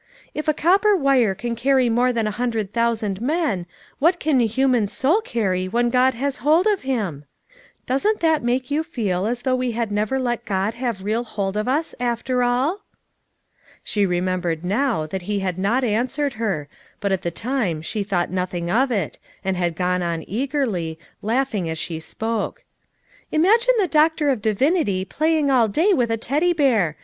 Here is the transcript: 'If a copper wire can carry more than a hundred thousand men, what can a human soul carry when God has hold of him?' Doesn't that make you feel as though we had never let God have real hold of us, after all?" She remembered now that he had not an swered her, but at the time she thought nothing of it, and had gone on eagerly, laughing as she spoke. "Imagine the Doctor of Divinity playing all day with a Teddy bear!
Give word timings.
'If 0.33 0.47
a 0.47 0.53
copper 0.55 0.95
wire 0.95 1.35
can 1.35 1.55
carry 1.55 1.87
more 1.87 2.11
than 2.11 2.25
a 2.25 2.31
hundred 2.31 2.73
thousand 2.73 3.21
men, 3.21 3.67
what 3.99 4.19
can 4.19 4.41
a 4.41 4.47
human 4.47 4.87
soul 4.87 5.21
carry 5.21 5.67
when 5.67 5.89
God 5.91 6.15
has 6.15 6.37
hold 6.37 6.65
of 6.65 6.81
him?' 6.81 7.25
Doesn't 7.85 8.19
that 8.21 8.41
make 8.41 8.71
you 8.71 8.81
feel 8.81 9.27
as 9.27 9.43
though 9.43 9.53
we 9.55 9.73
had 9.73 9.91
never 9.91 10.17
let 10.17 10.43
God 10.43 10.73
have 10.73 11.03
real 11.03 11.23
hold 11.23 11.55
of 11.55 11.67
us, 11.67 11.93
after 11.99 12.41
all?" 12.41 12.81
She 13.83 14.03
remembered 14.07 14.65
now 14.65 15.05
that 15.05 15.21
he 15.29 15.41
had 15.41 15.59
not 15.59 15.83
an 15.83 16.07
swered 16.07 16.33
her, 16.33 16.67
but 16.99 17.11
at 17.11 17.21
the 17.21 17.29
time 17.29 17.83
she 17.83 18.01
thought 18.01 18.31
nothing 18.31 18.71
of 18.71 18.89
it, 18.89 19.19
and 19.45 19.55
had 19.55 19.75
gone 19.75 20.01
on 20.01 20.23
eagerly, 20.27 20.97
laughing 21.21 21.69
as 21.69 21.77
she 21.77 21.99
spoke. 21.99 22.63
"Imagine 23.31 23.75
the 23.77 23.85
Doctor 23.87 24.29
of 24.29 24.41
Divinity 24.41 25.05
playing 25.05 25.51
all 25.51 25.67
day 25.67 25.93
with 25.93 26.09
a 26.09 26.17
Teddy 26.17 26.53
bear! 26.53 26.97